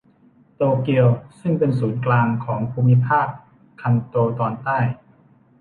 [0.55, 1.07] โตเกียว
[1.41, 3.27] ซึ่งเป็นศูนย์กลางของภูมิภาค
[3.81, 4.79] คันโตตอนใต้